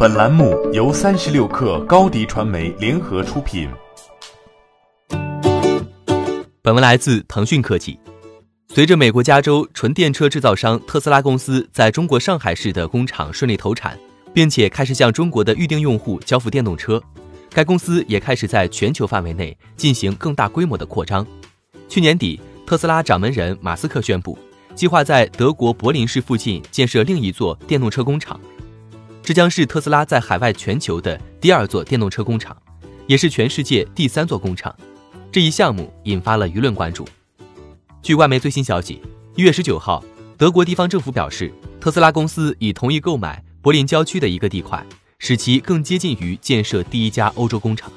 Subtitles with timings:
[0.00, 3.68] 本栏目由三十六克高低传媒联合出品。
[6.62, 7.98] 本文来自腾讯科技。
[8.68, 13.98] 随着美国加州纯电车制造商特斯拉公司在中国上海市的工厂顺利投产，
[14.32, 17.02] 并且开始向中国的预定用户交付电动车，
[17.50, 21.26] 该公司也开始在全球范围内进行更大规模的扩张。
[21.88, 24.38] 去年底，特斯拉掌门人马斯克宣布，
[24.76, 28.40] 计划在德国柏林市附近建设另一座电动车工厂，
[29.28, 32.56] 这将是特斯拉在海外全球的第二座电动车工厂，
[33.06, 34.74] 也是全世界第三座工厂。
[35.30, 37.06] 这一项目引发了舆论关注。
[38.00, 39.02] 据外媒最新消息，
[39.36, 40.02] 一月十九号，
[40.38, 44.82] 德国地方政府表示，特斯拉公司已同意购买柏林郊区的一个地块，
[45.18, 47.92] 使其更接近于建设第一家欧洲工厂。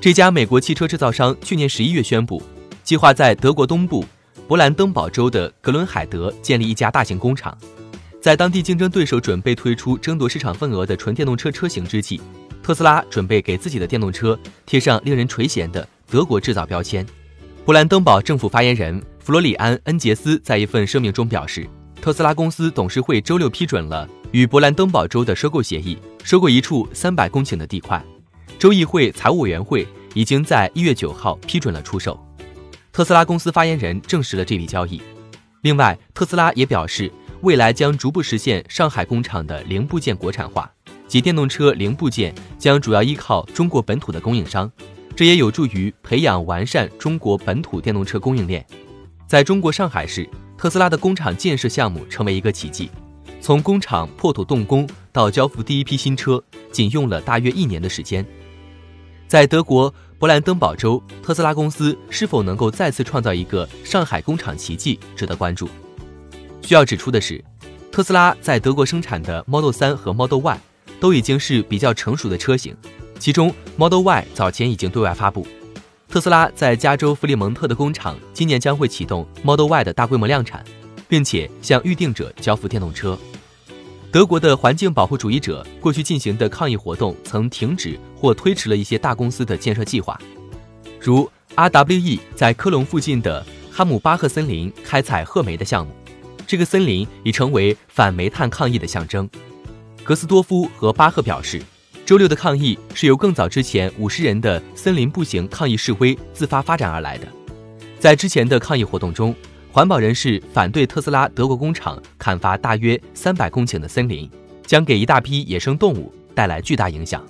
[0.00, 2.42] 这家美国汽车制造商去年十一月宣布，
[2.82, 4.04] 计划在德国东部
[4.48, 7.56] 勃兰登堡州的格伦海德建立一家大型工厂。
[8.20, 12.20] 在当地竞争对手准备推出争夺市场份额的纯电动车车型之际，
[12.62, 17.06] 特斯拉准备给自己的电动车贴上令人垂涎的德国制造标签。
[17.64, 19.02] 勃兰登堡政府发言人。
[19.20, 21.68] 弗罗里安·恩杰斯在一份声明中表示，
[22.00, 28.02] 特斯拉公司董事会周六批准了与勃兰登堡州的收购协议，收购一处三百公顷的地块。
[28.58, 32.18] 州议会财务委员会已经在一月九号批准了出售。
[32.90, 34.98] 特斯拉公司发言人证实了这笔交易。
[35.60, 40.68] 另外，特斯拉也表示，未来将逐步实现上海工厂的零部件国产化，
[41.06, 44.70] 即电动车零部件将主要依靠中国本土的供应商，
[45.14, 48.66] 这也有助于培养完善中国本土电动车供应链。
[49.28, 52.90] 在中国上海市，特斯拉的工厂建设项目成为一个奇迹。
[53.40, 58.26] 从工厂破土动工到交付第一批新车，仅用了大约一年的时间。
[59.28, 65.68] 在德国勃兰登堡州，特斯拉公司是否能够再次创造一个上海工厂奇迹，值得关注。
[66.68, 67.42] 需要指出的是，
[67.90, 70.60] 特斯拉在德国生产的 Model 3和 Model Y
[71.00, 72.76] 都已经是比较成熟的车型，
[73.18, 75.46] 其中 Model Y 早前已经对外发布。
[76.10, 80.62] 特斯拉在加州弗里蒙特的工厂今年将会启动 Model Y 的大规模量产，
[81.08, 83.18] 并且向预定者交付电动车。
[84.12, 90.20] 德国的环境保护主义者过去进行的抗议活动曾停止或推迟了一些大公司的建设计划，
[91.00, 95.94] 如 RWE 在科隆附近的哈姆巴赫森林开采褐煤的项目，
[96.48, 99.30] 这个森林已成为反煤炭抗议的象征。
[100.02, 101.62] 格斯多夫和巴赫表示。
[102.06, 107.28] 周六的抗议是由更早之前五十人的森林步行抗议示威自发发展而来的。
[108.00, 109.34] 在之前的抗议活动中，
[109.70, 114.26] 环保人士反对特斯拉德国工厂砍伐大约三百公顷的森林，
[114.64, 117.22] 将给一大批野生动物带来巨大影响。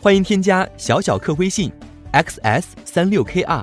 [0.00, 1.70] 欢迎添加小小客微信
[2.14, 3.62] ，xs 三六 kr，